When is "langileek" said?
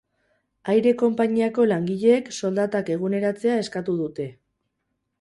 1.73-2.33